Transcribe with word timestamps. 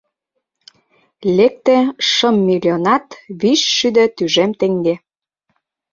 Лекте 1.37 1.77
шым 2.11 2.35
миллионат 2.47 3.05
вич 3.39 3.61
шӱдӧ 3.75 4.05
тӱжем 4.15 4.51
теҥге. 4.59 4.95